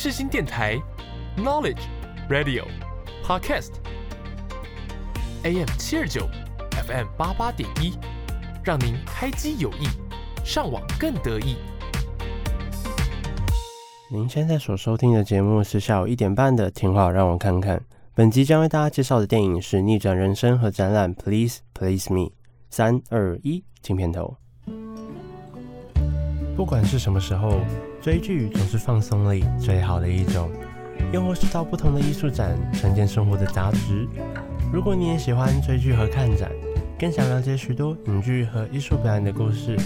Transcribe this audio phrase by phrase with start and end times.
[0.00, 0.80] 世新电台
[1.36, 1.80] ，Knowledge
[2.30, 2.62] Radio
[3.24, 3.66] Podcast，AM
[5.76, 6.28] 七二九
[6.86, 7.98] ，FM 八八点一，
[8.62, 9.88] 让您开机有益，
[10.44, 11.56] 上网更得意。
[14.08, 17.76] 您现在所收听的节目是下午一点半的《听话让我看看》，
[18.14, 22.20] 本集将为大家介绍的电影是《逆转人生》和展览《Please Please Me》。
[22.70, 24.36] 三二一，进片头。
[26.56, 27.58] 不管是什么时候，
[28.08, 30.50] 追剧总是放松里最好的一种，
[31.12, 34.08] 又或是到不同的艺术展，沉淀生活的杂质。
[34.72, 36.50] 如果你也喜欢追剧和看展，
[36.98, 39.76] 更想了解许多影剧和艺术表演的故事，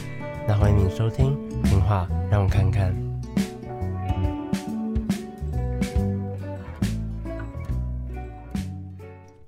[0.46, 1.36] 那欢迎你收听
[1.68, 2.94] 《听话让我看看》。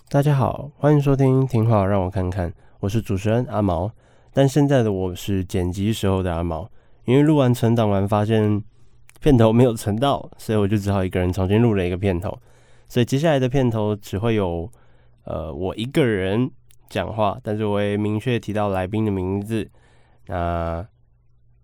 [0.08, 3.92] 大家好，欢迎收听《听话让我看看》，我是主持人阿毛，
[4.32, 6.68] 但现在的我是剪辑时候的阿毛。
[7.04, 8.62] 因为录完存档完，发现
[9.20, 12.38] 片头没有存到， 所以我就只好一个人重新录了一个片头。
[12.88, 14.70] 所以接下来的片头只会有
[15.25, 16.50] 呃我一个人
[16.88, 19.69] 讲话，但是我也明确提到来宾的名字，
[20.27, 20.86] 那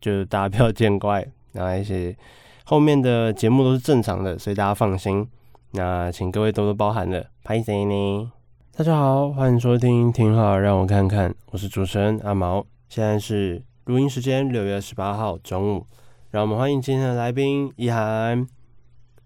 [0.01, 1.27] 就大家不要见怪。
[1.53, 2.17] 那一些
[2.65, 5.27] 后面的节目都是正常的，所以大家放心。
[5.73, 8.33] 那请各位多多包涵了，拍谢呢？
[8.77, 13.70] 大家好，欢迎收听，听好让我看看，我是主持人阿毛，现在是。
[13.91, 15.85] 录音时间六月十八号中午，
[16.31, 18.47] 让我们欢迎今天的来宾一涵。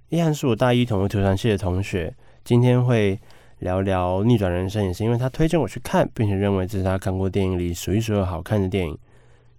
[0.08, 3.20] 一涵是我大一同个图传系的同学，今天会
[3.58, 8.98] 聊聊《逆转人生》，也是因为他推荐我去看，并且认为这是他看过电影里数一数二好看的电影。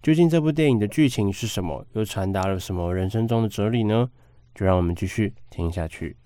[0.01, 1.85] 究竟这部电影的剧情是什么？
[1.93, 4.09] 又传达了什么人生中的哲理呢？
[4.55, 6.17] 就让我们继续听下去。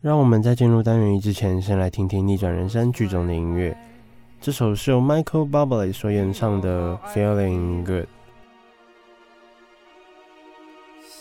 [0.00, 3.76] 让我们在进入单元一之前，先来听听《逆转人生》剧中的音乐。
[4.40, 8.02] 这首是由 Michael Bublé 所演唱的《Feeling Good》。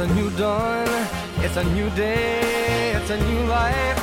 [0.00, 0.88] It's a new dawn,
[1.40, 4.00] it's a new day, it's a new life.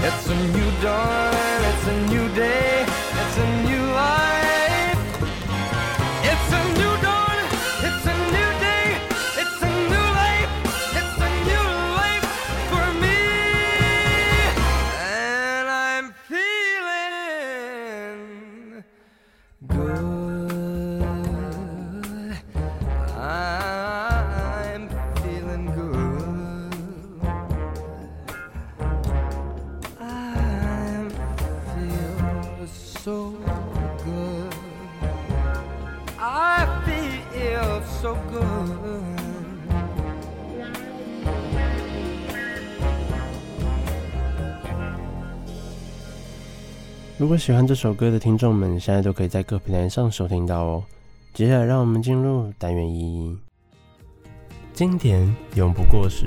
[0.00, 4.41] It's a new dawn, it's a new day, it's a new life.
[47.22, 50.82] 如果喜欢这首歌的听众们，现在都可以在各平台上收听到哦。
[51.32, 53.38] 接下来，让我们进入单元一，
[54.72, 56.26] 经典永不过时，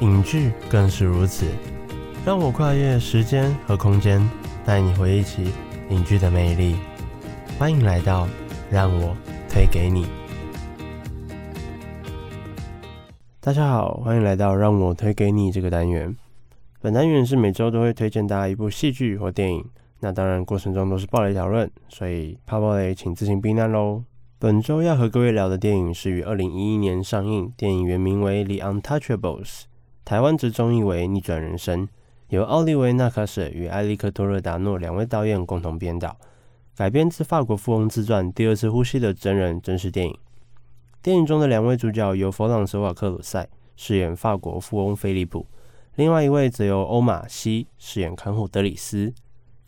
[0.00, 1.46] 影剧更是如此。
[2.22, 4.20] 让我跨越时间和空间，
[4.62, 5.50] 带你回忆起
[5.88, 6.76] 影剧的魅力。
[7.58, 8.28] 欢迎来到
[8.70, 9.16] 让我
[9.48, 10.06] 推给你。
[13.40, 16.14] 大家好，欢迎来到让我推给你这个单元。
[16.82, 19.64] 本单元是每周都会推荐大家一部戏剧或电影。
[20.04, 24.04] 那当然，过程中都是爆雷讨论，所以怕爆雷，请自行避难喽。
[24.38, 29.46] 本周要和各位聊的电影是于二零一一年上映，电影原名为《The Untouchables》，
[30.04, 31.86] 台湾之中译为《逆转人生》，
[32.28, 36.14] 由奥利维·纳卡舍与埃利克·托勒达诺两位导演共同编导，
[36.76, 40.14] 改编自法国富翁自传《第二次呼吸》的真人真实电影。
[41.00, 45.46] 电影中的两位主角由弗朗索瓦·克鲁塞饰演法国富翁菲利普，
[45.94, 49.14] 另外一位则由欧玛西饰演看护德里斯。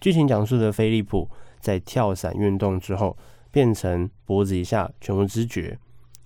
[0.01, 1.29] 剧情讲述的菲利普
[1.61, 3.17] 在跳伞运动之后，
[3.51, 5.79] 变成脖子以下全无知觉，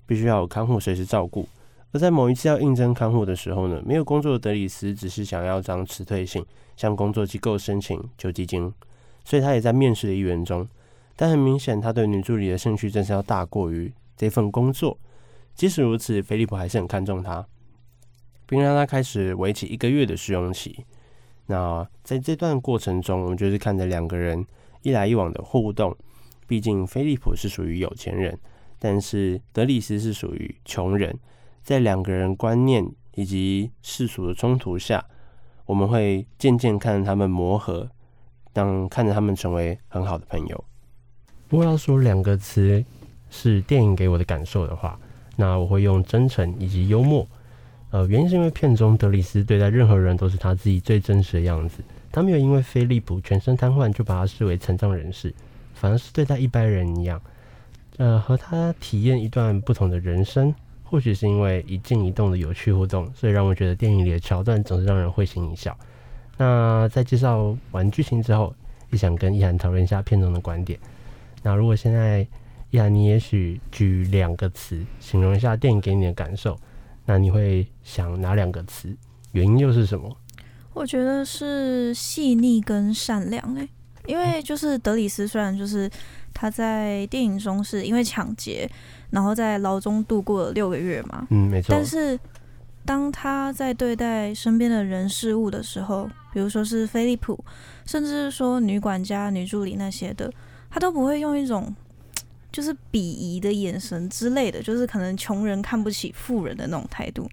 [0.07, 1.49] 必须要有看护随时照顾。
[1.93, 6.45] 而在某一次要应征看护的时候呢，没有工作的德里斯只是想要张辞退信，
[6.77, 8.73] 向工作机构申请救济金，
[9.25, 10.69] 所以他也在面试的一员中。
[11.17, 14.97] 但很明显，他对女助理的兴趣正是要大过于这份工作。
[15.55, 17.45] 即使如此，菲利普还是很看重他，
[18.47, 20.85] 并让他开始为期一个月的试用期。
[21.51, 24.47] 那在这段过程中，我们就是看着两个人
[24.83, 25.97] 一来一往的互动。
[26.47, 28.39] 毕竟菲利普是属于有钱人，
[28.79, 31.19] 但是德里斯是属于穷人。
[31.65, 35.05] 在两个人观念以及世俗的冲突下，
[35.67, 37.91] 我们会渐渐看着他们磨合，
[38.53, 40.65] 当看着他们成为很好的朋友。
[41.49, 42.85] 不过要说两个词
[43.29, 44.97] 是电影给我的感受的话，
[45.35, 47.27] 那我会用真诚以及幽默。
[47.91, 51.83] 呃，原因是因为片中德里斯对待任何人都是他自己最真实的样子，
[52.13, 55.35] 他没有因为菲利普全身瘫痪就把他视为残障人士，
[55.75, 57.21] 反而是对待一般人一样，
[57.97, 60.55] 呃，和他体验一段不同的人生。
[60.83, 65.79] 或许是因为一静一动的有趣互动，所以让我觉得电影里的桥段总是让人会心一笑。
[66.37, 68.53] 那在介绍完剧情之后，
[68.91, 70.77] 也想跟易涵讨论一下片中的观点。
[71.45, 72.27] 那如果现在
[72.71, 76.59] 易涵，你也许举两个词形容一下电影给你的感受。
[77.11, 78.97] 那你会想哪两个词？
[79.33, 80.17] 原因又是什么？
[80.73, 83.69] 我觉得是细腻跟善良诶、欸，
[84.07, 85.91] 因为就是德里斯虽然就是
[86.33, 88.71] 他在电影中是因为抢劫，
[89.11, 91.75] 然后在牢中度过了六个月嘛，嗯，没错。
[91.75, 92.17] 但是
[92.87, 97.37] 当他在对待身边的人事物的时候，比如说是菲利普，
[97.87, 100.33] 甚至是说女管家、女助理那些的，
[100.71, 101.75] 他都不会用一种。
[102.53, 107.29] 就是鄙夷的眼神之类的，就是可能穷人看不起富人的那种态度，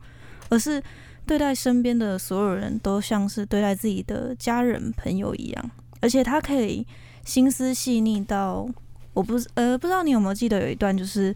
[0.49, 0.81] 而是
[1.25, 6.85] 对待身边的所有人都像是对待自己的家人朋友一样，而且他可以
[7.25, 8.67] 心思细腻到，
[9.13, 11.33] 我不呃不知道你有没有记得有一段，就是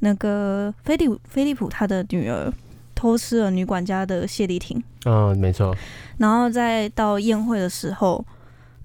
[0.00, 2.52] 那个菲利菲利普他的女儿
[2.94, 5.76] 偷吃了女管家的谢丽婷，嗯，没错，
[6.18, 8.24] 然后再到宴会的时候。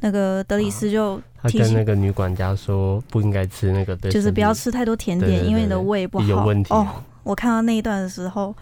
[0.01, 6.25] 那个德里斯就他跟那个女管家说不应该吃那个，就是不要吃太多甜点，对对对对，因为你的胃不好。
[6.25, 6.87] 有问题哦！
[7.23, 8.55] 我看到那一段的时候，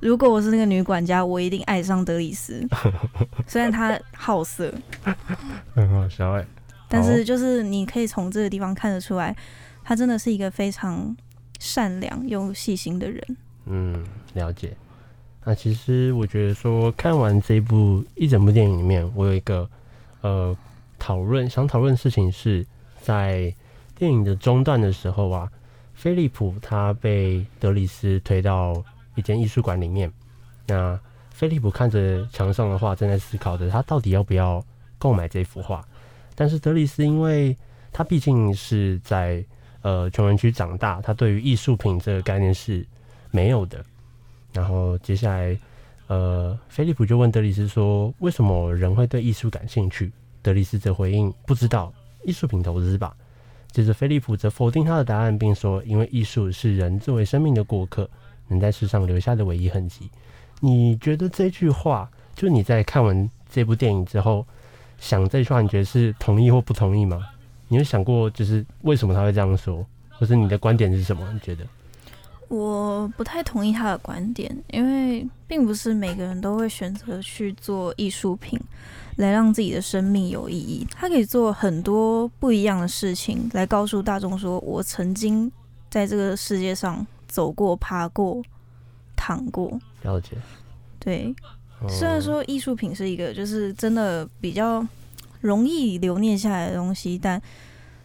[0.00, 2.64] 如果我是那个女管家，我一定爱上德里斯。
[3.46, 4.72] 虽然他好色，
[5.74, 6.46] 很好笑哎，
[6.88, 9.34] 但是就是你可以从这个地方看得出来，
[9.82, 11.16] 他真的是一个非常
[11.58, 13.36] 善良又细心的人。
[13.66, 14.04] 嗯，
[14.34, 14.76] 了解。
[15.44, 19.68] 那其实我觉得说看完这一部一整部电影里面，我有一个
[20.20, 20.56] 呃。
[20.98, 22.66] 讨论想讨论的事情是
[23.00, 23.54] 在
[23.94, 25.50] 电影的中段的时候啊，
[25.94, 30.12] 菲利普他被德里斯推到一间艺术馆里面。
[30.66, 30.98] 那
[31.30, 34.64] 菲利普看着墙上的画，正在思考着他到底要不要
[34.98, 35.84] 购买这幅画。
[36.34, 37.56] 但是德里斯因为
[37.92, 39.44] 他毕竟是在
[39.82, 42.86] 呃穷人区长大，他对于艺术品这个概念是
[43.30, 43.84] 没有的。
[44.52, 45.58] 然后接下来
[46.06, 50.12] 呃，菲利普就问德里斯说：“为什么人会对艺术感兴趣？”
[50.48, 51.92] 德里斯则回应：“不知道，
[52.24, 53.14] 艺术品投资吧。”
[53.70, 58.08] 接着，菲利普则否定他的答案，并说：“因为艺术是人作为生命的过客，
[58.46, 60.08] 能在世上留下的唯一痕迹。”
[60.60, 64.46] 你觉得这句话，就你在看完这部电影之后
[64.98, 67.26] 想这句话，你觉得是同意或不同意吗？
[67.68, 71.30] 你有想过，就是为什么他会这样说，或是你的观点是什么？
[71.30, 71.66] 你觉得？
[72.48, 78.58] 我不太同意他的观点，因为并不是每个人都会选择去做艺术品。
[79.16, 85.50] 来让自己的生命有意义，他可以做很多不一样的事情，来告诉大众说：“我曾经
[85.90, 88.40] 在这个世界上走过、爬过、
[89.16, 89.76] 躺过。
[90.02, 90.36] 了解。
[91.00, 91.34] 对，
[91.88, 94.86] 虽然说艺术品是一个就是真的比较
[95.40, 97.42] 容易留念下来的东西，但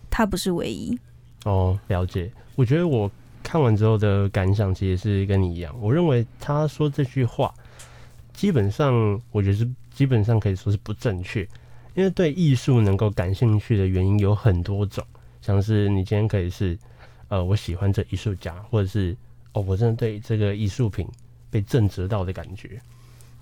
[0.09, 0.97] 它不是唯一。
[1.45, 2.31] 哦，了解。
[2.55, 3.12] 我觉得我
[3.43, 5.75] 看完之后的感想其实是跟你一样。
[5.79, 7.53] 我认为他说这句话，
[8.33, 11.41] 基本上我觉得是基本上可以说是不正确，
[11.93, 15.05] 因为对艺术能够感兴趣的原因有很多种，
[15.41, 16.75] 像是你今天可以是
[17.27, 19.15] 呃我喜欢这艺术家，或者是
[19.51, 21.07] 哦我真的对这个艺术品
[21.51, 22.81] 被震折到的感觉。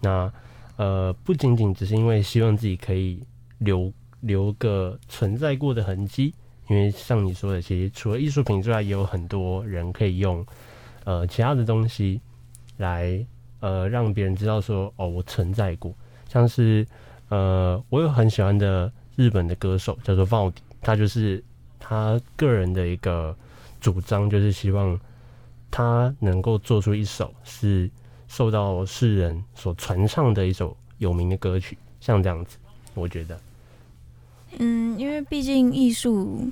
[0.01, 0.31] 那
[0.75, 3.22] 呃不仅仅只是因为希望自己可以
[3.60, 6.34] 留留个存在过的痕迹。
[6.68, 10.46] 因为像你说的，其实除了艺术品之外，也有很多人可以用
[11.03, 12.22] 呃其他的东西
[12.77, 13.25] 来
[13.60, 15.94] 呃让别人知道说哦，我存在过。
[16.30, 16.88] 像是
[17.30, 21.44] 呃我有很喜欢的日本的歌手叫做茂迪他就是
[21.77, 23.36] 他个人的一个
[23.82, 24.98] 主张，就是希望
[25.70, 27.89] 他能够做出一首是
[28.27, 32.58] 受到世人所传唱的一首有名的歌曲，像这样子，
[32.94, 33.38] 我觉得。
[34.60, 36.50] 嗯，因为毕竟艺术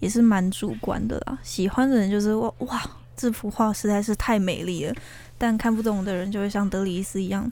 [0.00, 1.38] 也是蛮主观的啦。
[1.42, 2.82] 喜欢的人就是哇哇，
[3.16, 4.94] 这幅画实在是太美丽了。
[5.38, 7.50] 但看不懂的人就会像德里斯一样，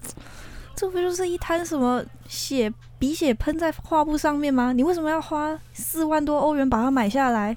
[0.76, 4.72] 这不就是一滩什么血鼻血喷在画布上面吗？
[4.72, 7.56] 你为什么要花四万多欧元把它买下来？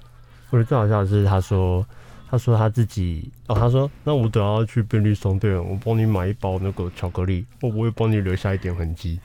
[0.50, 1.86] 我觉得最好笑的是，他说
[2.28, 9.20] 他说他自己哦，他说那我等下去便利商店，我帮你买一包那个巧克力，我不会帮你留下一点痕迹。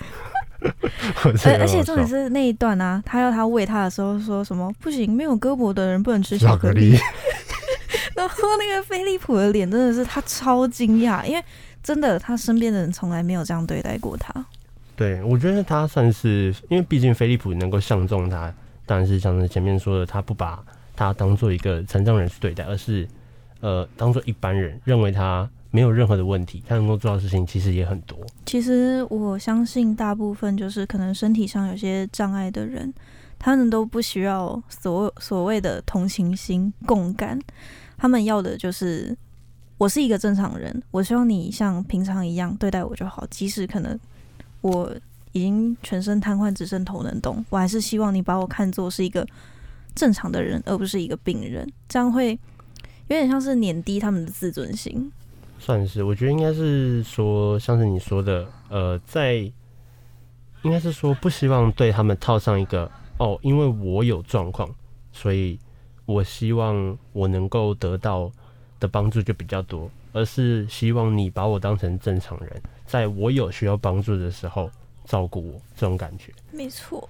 [1.46, 6.98] 而而且重点是那一段啊，他要他喂他的时候说什么不行，没有胳膊的人不能吃巧克力。
[8.16, 11.44] 然后那个菲利普的脸真的是他超惊讶，因为
[11.82, 14.34] 真的他身边的人从来没有这样对待过他。
[14.96, 18.54] 对，我觉得他算是，因为毕竟菲利普能够相中他，
[18.86, 20.62] 当然是像是前面说的，他不把
[20.96, 23.08] 他当做一个残障人去对待，而是
[23.62, 25.50] 呃当做一般人，认为他。
[25.72, 28.18] 没有任何的问题，他能够做到的事情其实也很多。
[28.46, 32.92] 其实我相信，大部分就是可能身体上有些障碍的人，
[33.38, 37.40] 他们都不需要所所谓的同情心、共感，
[37.98, 39.16] 他们要的就是
[39.78, 43.24] 我是一个正常人，我希望你像平常一样对待我就好。
[43.30, 43.98] 即使可能
[44.62, 44.92] 我
[45.34, 49.24] 已经全身瘫痪，只剩头能动，我还是希望你把我看作是一个
[49.94, 51.72] 正常的人，而不是一个病人。
[51.88, 52.32] 这样会
[53.08, 55.12] 有点像是碾低他们的自尊心。
[55.70, 59.36] 算是，我觉得应该是说，像是你说的，呃，在
[60.64, 64.68] 应该是说不希望对他们套上一个哦，因为我有状况，
[65.12, 65.60] 所以
[66.08, 68.32] 我希望我能够得到
[68.80, 74.72] 的帮助就比较多，而是希望你把我当成正常人，在我有需要帮助的时候
[75.06, 76.34] 照顾我，这种感觉。
[76.52, 77.08] 没错。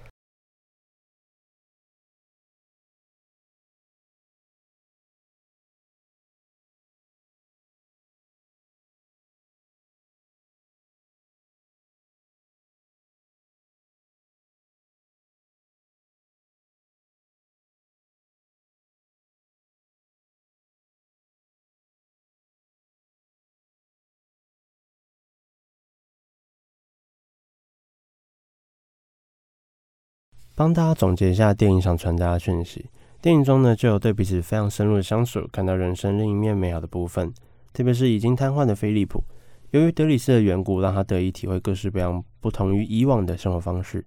[30.60, 32.84] 帮大家总结一下电影想传达的讯息。
[33.22, 37.32] 电影中呢，就有对彼此非常深入的相处，看到人生另一面美好的部分。
[37.72, 39.24] 特别是已经瘫痪的菲利普，
[39.70, 44.04] 由于德里斯的缘故，让他得以体会各式各样不同于以往的生活方式，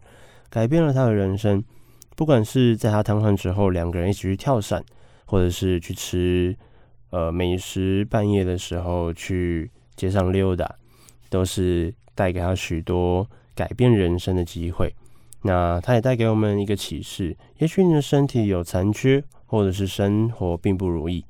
[0.51, 1.63] 改变了他的人生。
[2.15, 4.85] 不管是在他瘫痪之后，两个人一起去跳伞，
[5.25, 6.55] 或者是去吃
[7.09, 10.71] 呃美食，半夜的时候去街上溜达，
[11.31, 14.93] 都是带给他许多改变人生的机会。
[15.43, 21.23] 那它也带给我们一个启示：也许你的身体有残缺，或者是生活并不如意，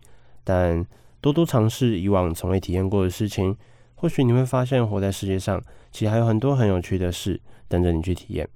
[0.44, 0.86] 但
[1.20, 3.58] 多多尝试以往从未体验过的事情，
[3.96, 8.48] 或许你会发现，活在世界上其实还有很多很有趣的事等着你去体验。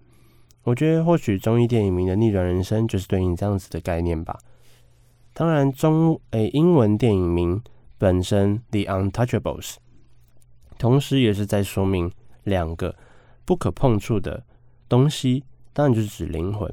[0.64, 4.38] 我觉得，或许中医电影名的《逆转人生》就是对应这样子的概念吧。
[5.34, 7.62] 当然，中诶、英文电影名
[7.98, 9.62] 本身《The Untouchables》，
[10.78, 12.12] 同时也是在说明
[12.44, 12.96] 两个
[13.46, 14.44] 不可碰触的。
[14.88, 16.72] 东西当然就是指灵魂，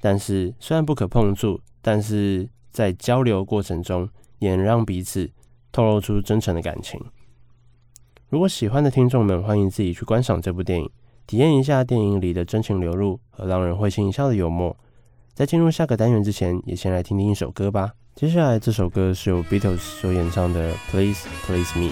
[0.00, 4.08] 但是虽然不可碰触，但是在交流过程中
[4.38, 5.30] 也能让彼此
[5.72, 7.00] 透露出真诚的感情。
[8.28, 10.90] 如果喜欢的听众们，欢迎自己去观赏这部电影，
[11.26, 14.76] 体验一下电影里的真情流露和让人会心一笑的幽默。
[15.32, 17.92] 在进入下个单元之前，也先来听听一首歌吧。
[18.14, 21.90] 接下来这首歌是由 Beatles 所演唱的《Please Please Me》。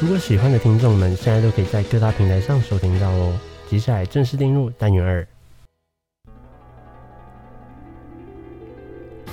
[0.00, 3.36] 如果喜欢的听众们，现在都可以在各大平台上收听到哦。
[3.68, 5.26] 接下来正式进入单元二，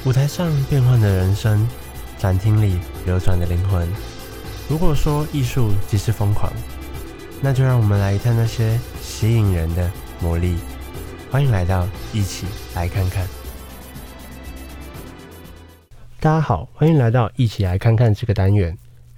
[0.06, 1.68] 舞台上变换的人生，
[2.18, 3.88] 展厅里流转的灵魂。
[4.68, 6.52] 如果说艺术即是疯狂，
[7.42, 10.58] 那就让我们来一探那些吸引人的魔力。
[11.30, 13.28] 欢迎来到一起来看看。
[16.20, 18.76] 大家好，欢迎来到一起来看看这个单元。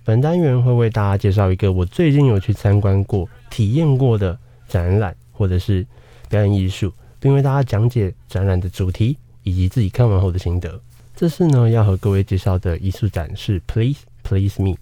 [0.07, 5.85] 本单元会为大家介绍一个我最近有去参观过、体验过的展览或者是
[6.29, 10.81] 表演艺术，并为大家讲解展览的主题以及自己看完后的心得。
[11.13, 14.77] 这次呢，要和各位介绍的艺术展是 Please Please Me，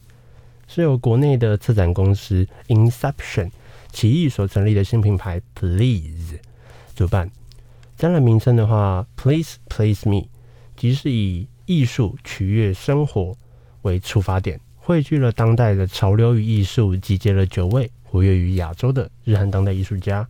[0.67, 3.49] 是由国内的策展公司 Inception
[3.91, 6.37] 奇艺所成立的新品牌 Please
[6.95, 7.31] 主办。
[7.97, 10.27] 展览名称的话，Please Please Me，
[10.77, 13.35] 即是以艺术取悦生活
[13.81, 14.59] 为出发点。
[14.85, 20.27] 汇聚了当代的潮流与艺术，集结了九位活跃于亚洲的日韩当代艺术家，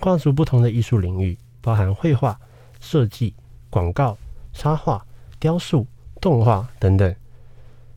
[0.00, 2.38] 跨足不同的艺术领域，包含绘画、
[2.78, 3.32] 设计、
[3.70, 4.18] 广告、
[4.52, 5.02] 插画、
[5.40, 5.86] 雕塑、
[6.20, 7.16] 动画等等，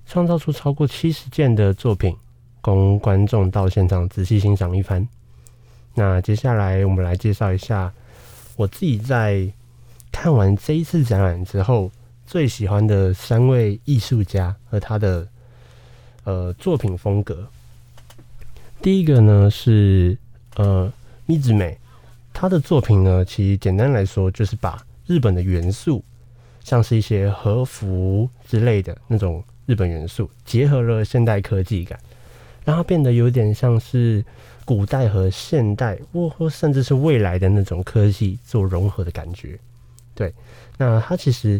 [0.05, 2.15] 创造出超过七十件的作品，
[2.61, 5.05] 供观众到现场仔细欣赏一番。
[5.95, 7.91] 那接下来我们来介绍一下
[8.55, 9.51] 我自己在
[10.13, 11.91] 看完这一次展览之后
[12.25, 15.27] 最喜欢的三位艺术家和他的。
[16.29, 17.47] 呃，作品风格，
[18.83, 20.15] 第一个呢是
[20.57, 20.93] 呃
[21.25, 21.75] 米子美，
[22.31, 26.03] 他的作品呢，其实简单来说就是把日本的元素，
[26.63, 31.99] 像是一些和服之类的那种日本元素，结合了现代科技感，
[32.63, 34.23] 让它变得有点像是
[34.65, 39.57] 古代和现代，或或甚至是未来的那种科技做融合的感觉。
[40.13, 40.31] 对，
[40.77, 41.59] 那它其实。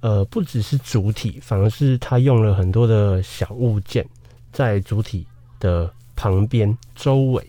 [0.00, 4.06] 呃，不只是主体，反而是他用了很多的小物件
[4.52, 5.26] 在主体
[5.58, 7.44] 的旁边、周围，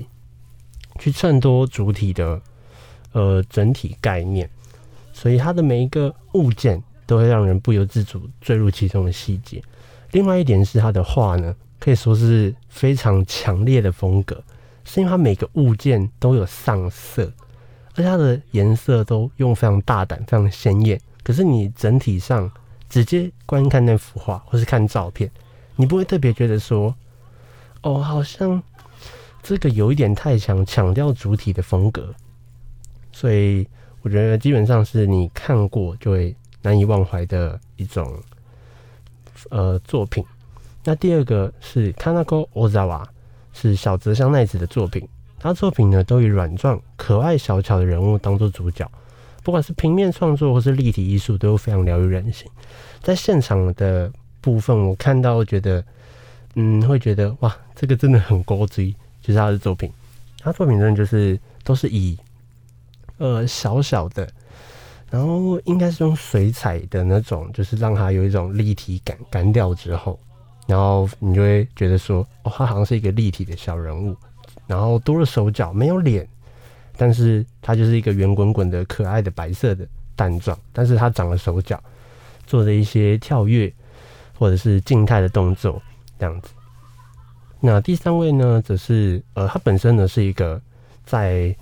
[0.98, 2.42] 去衬托主体的
[3.12, 4.50] 呃整体概念，
[5.14, 9.62] 所以他的每一个物件都会让人不由自主坠入其中的细节。
[10.12, 14.44] 另外一点是他的画呢，可以说是非常强烈的风格，
[14.84, 17.32] 是因为他每个物件都有上色，
[17.94, 21.00] 而且它的颜色都用非常大胆、非常鲜艳。
[21.30, 22.52] 可是你整体上
[22.90, 25.30] 直接观看那幅画或是看照片，
[25.76, 26.92] 你不会特别觉得说，
[27.84, 28.60] 哦，好像
[29.44, 32.12] 这个有一点太强，强调主体的风格。
[33.12, 33.68] 所以
[34.02, 38.12] 我觉得基本上是你看过就会难以忘怀的一种
[39.52, 40.26] 呃作品。
[40.84, 43.06] 那第二个是 Kanako Ozawa，
[43.54, 45.08] 是小泽香奈子的作品。
[45.38, 48.92] 他作品呢都以软状、可爱、小巧的人物当做主角，
[49.44, 52.48] 不管是平面创作或是立体艺术，都非常疗愈人心。
[53.02, 55.84] 在现场的部分，我看到觉得，
[56.56, 59.92] 嗯，会觉得哇，这个真的很高级，就是他的作品。
[60.42, 62.18] 他作品真的就是都是以
[63.18, 64.30] 呃小小的，
[65.10, 70.20] 然后应该是用水彩的那种，就是让它有一种立体感，干掉之后。
[70.68, 74.16] 然后你就会觉得说，哦，他好像是一个立体的小人物，
[74.68, 76.28] 然后多了手脚，没有脸，
[77.00, 81.82] 但是他就是一个圆滚滚的可爱的白色的蛋状，但是他长了手脚，
[82.46, 83.72] 做的一些跳跃
[84.38, 85.82] 或者是静态的动作
[86.20, 86.50] 这样子。
[87.62, 90.62] 那第三位呢，则是呃，他本身呢是一个
[91.06, 91.56] 在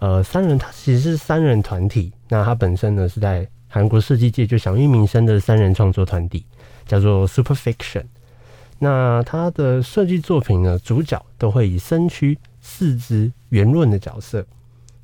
[0.00, 6.44] 呃三人，他其实是三人团体，那他本身呢是在韩国设计界就享誉名声的三人创作团体，
[6.86, 8.04] 叫做 Super Fiction。
[8.80, 14.44] 那他的设计作品呢，主角都会以身躯、四肢、圆润的角色，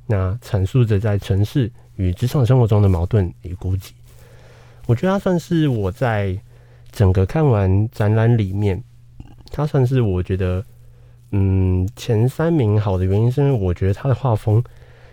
[0.09, 3.91] 那阐述着在城市与职场生活中的矛盾与孤寂。
[4.87, 6.35] 我觉得他算是我在
[6.91, 8.83] 整个看完展览里面，
[9.51, 10.65] 他算是我觉得
[11.29, 14.63] 嗯前三名好的原因，是因为我觉得他的画风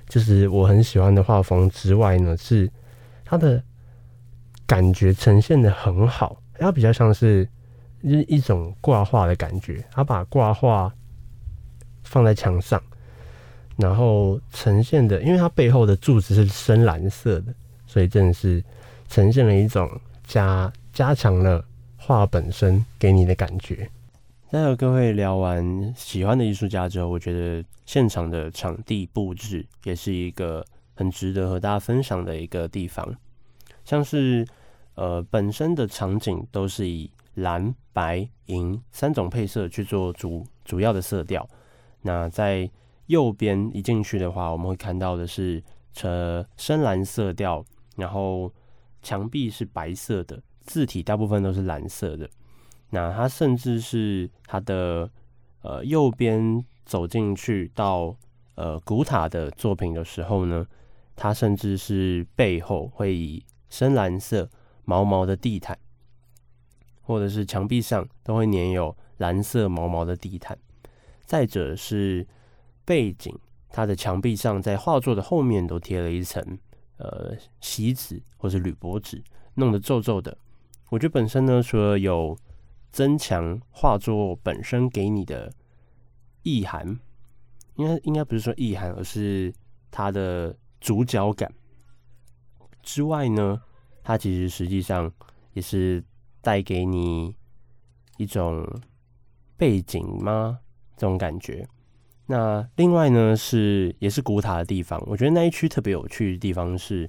[0.08, 2.70] 就是我很喜欢的画风之外呢，是
[3.24, 3.62] 他的
[4.66, 7.46] 感觉呈现的很好，他比较像是。
[8.02, 10.92] 就是一种挂画的感觉，他把挂画
[12.04, 12.80] 放在墙上，
[13.76, 17.54] 然后呈现的，因为它背后的柱子是深蓝色的，
[17.86, 18.62] 所以真的是
[19.08, 19.90] 呈现了一种
[20.24, 21.64] 加加强了
[21.96, 23.88] 画本身给你的感觉。
[24.50, 33.14] 在和各位聊完喜欢的艺术家之后，我觉得现场的场地布置也是一个很值得和大家分享的一个地方，
[33.84, 34.46] 像是
[34.94, 37.10] 呃本身的场景都是以。
[37.36, 41.46] 蓝、白、银三种配色去做主主要的色调。
[42.00, 42.66] 那在
[43.06, 45.62] 右边一进去的话，我们会看到的是
[46.02, 47.64] 呃深蓝色调，
[47.96, 48.52] 然后
[49.02, 52.28] 墙壁是白色的，字体大部分都是蓝色的。
[52.90, 55.10] 那它甚至是它的
[55.62, 58.16] 呃右边走进去到
[58.54, 60.66] 呃古塔的作品的时候呢，
[61.14, 64.48] 它甚至是背后会以深蓝色
[64.84, 65.78] 毛毛的地毯。
[67.08, 70.58] 或者是墙壁上都会粘有蓝色毛毛的地毯，
[71.24, 72.26] 再者是
[72.86, 76.42] 背景，它的墙壁上在画作的后面都贴了一层
[76.96, 79.22] 呃锡纸或是铝箔纸，
[79.56, 80.38] 弄得皱皱的。
[80.88, 82.34] 我觉得本身呢，除了有
[82.90, 85.52] 增强画作本身给你的
[86.42, 86.98] 意涵，
[87.74, 89.52] 应该应该不是说意涵，而是
[89.90, 91.52] 它的主角感
[92.82, 93.60] 之外呢，
[94.02, 95.12] 它其实实际上
[95.52, 96.02] 也是。
[96.42, 97.34] 带给你
[98.18, 98.64] 一种
[99.56, 100.60] 背景吗？
[100.96, 101.68] 这种感觉。
[102.26, 105.02] 那另外呢，是也是古塔的地方。
[105.06, 107.08] 我觉得那一区特别有趣的地方是，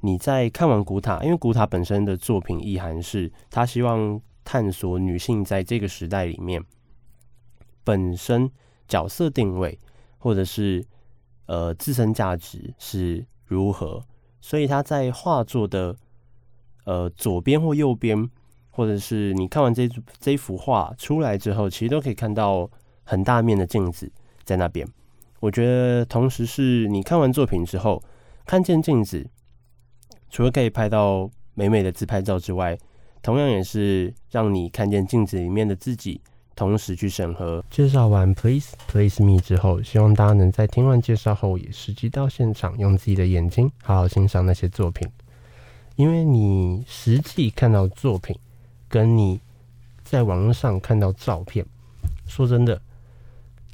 [0.00, 6.62] 你在看完古塔，因为古塔本身的作品意涵是，他希望探索女性在这个时代里面
[7.84, 8.50] 本身
[8.88, 9.78] 角色定位，
[10.18, 10.84] 或者是
[11.46, 14.04] 呃自身价值是如何。
[14.40, 15.96] 所以他在画作的
[16.84, 18.28] 呃左边或右边。
[18.68, 19.88] 或者是你看完这
[20.20, 22.70] 这幅画出来之后，其实都可以看到
[23.04, 24.12] 很大面的镜子
[24.46, 24.88] 在那边。
[25.40, 28.02] 我觉得，同时是你看完作品之后，
[28.46, 29.28] 看见镜子，
[30.30, 32.78] 除了可以拍到美美的自拍照之外，
[33.20, 36.18] 同样也是让你看见镜子里面的自己，
[36.54, 37.62] 同时去审核。
[37.68, 45.06] 介绍完 Please Please Me 之后，希望大家能在听完介绍后，也实际到现场，用自己的眼睛好好欣赏那些作品，
[45.96, 48.34] 因为你实际看到作品。
[48.88, 49.40] 跟你
[50.04, 51.66] 在网络上看到照片，
[52.24, 52.80] 说真的，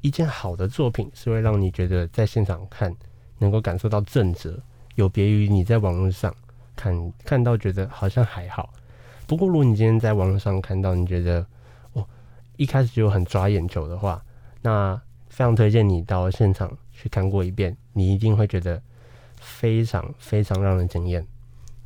[0.02, 2.94] 一件好的作品是会让你觉得在现场看
[3.38, 4.54] 能够感受到震慑，
[4.96, 6.34] 有别于你在网络上
[6.76, 8.72] 看看到觉得好像还好。
[9.26, 11.46] 不过如果你今天在网络上看到，你觉得
[11.92, 12.04] 哦，
[12.56, 14.22] 一开始就很抓眼球的话，
[14.60, 18.82] 那非常推荐你到现场去看过一遍，你一定会觉得
[19.36, 21.24] 非常非常让人惊艳。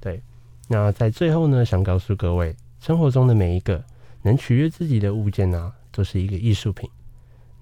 [0.01, 0.21] 对，
[0.69, 3.85] 那在最后呢，想告诉各位，生活中的每一个
[4.23, 6.89] 能取悦自己的物件呢、啊，都是一个艺术品。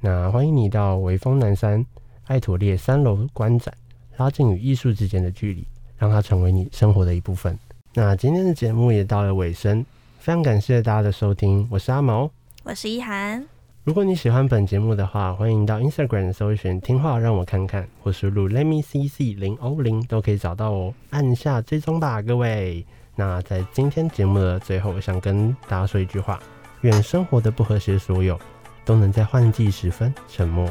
[0.04, 1.82] 那欢迎你到微风南山
[2.26, 3.74] 爱妥列三楼观展，
[4.18, 7.58] 拉近与艺术之间的距离，让它成为你生活的一部分。
[7.94, 9.82] 那今天的节目也到了尾声，
[10.18, 12.30] 非常感谢大家的收听，我是阿毛。
[12.64, 13.42] 我是一涵。
[13.84, 20.92] 如果你喜欢本节目的话，欢迎到 Instagram 搜寻“听话让我看看”或输入 “Let me see see 零 O 零”都可以找到哦。
[21.08, 22.84] 按下追踪吧，各位。
[23.16, 26.38] 那在今天节目的最后，我想跟大家说一句话：
[26.82, 28.38] 愿生活的不和谐所有
[28.84, 30.66] 都能在换季时分沉默。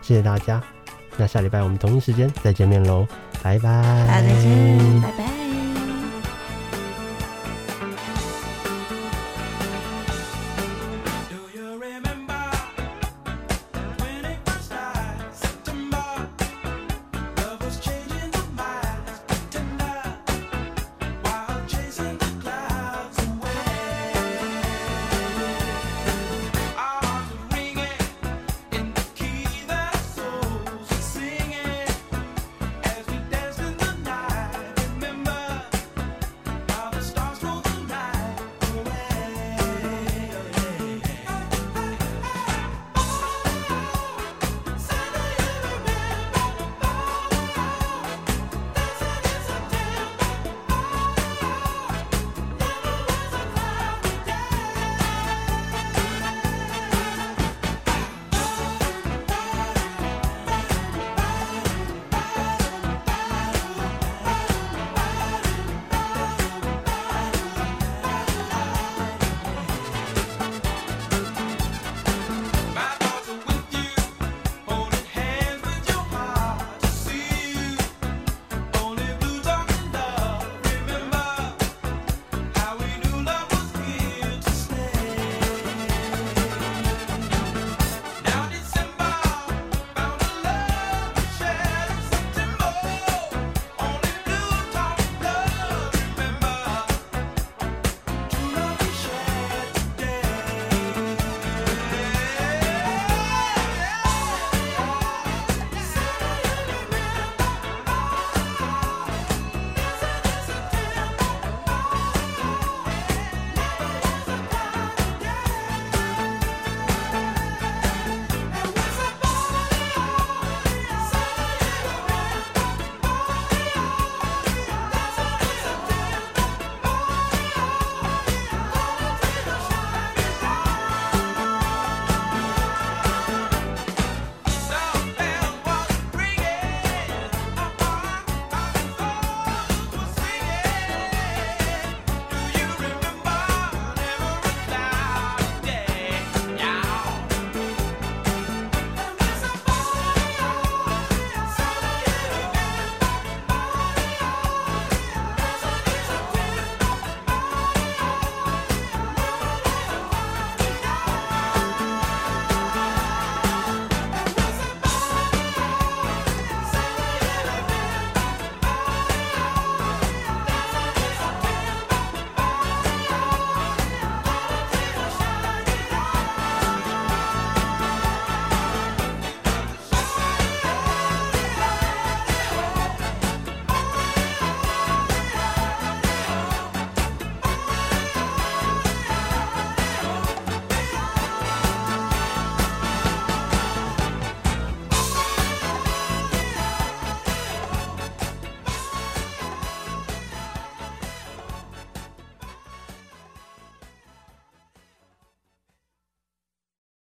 [0.00, 0.62] 谢谢大家。
[1.16, 3.06] 那下礼拜我们同一时间再见面喽，
[3.42, 3.82] 拜拜。
[4.06, 5.37] 大家再见，拜拜。